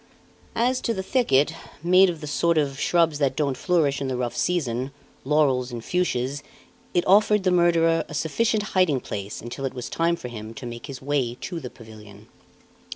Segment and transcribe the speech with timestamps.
[0.55, 1.53] As to the thicket,
[1.83, 4.89] made of the sort of shrubs that don't flourish in the rough season
[5.23, 6.41] laurels and fuchsias
[6.95, 10.65] it offered the murderer a sufficient hiding place until it was time for him to
[10.65, 12.29] make his way to the pavilion.